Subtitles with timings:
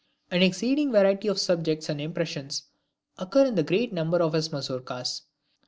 [0.31, 2.63] An exceeding variety of subjects and impressions
[3.19, 5.21] occur in the great number of his Mazourkas.